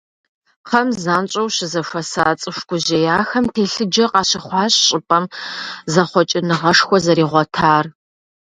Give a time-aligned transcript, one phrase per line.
[0.65, 5.25] Кхъэм занщӏэу щызэхуэса цӏыху гужьеяхэм телъыджэ къащыхъуащ щӏыпӏэм
[5.93, 7.85] зэхъуэкӏыныгъэшхуэ зэригъуэтар.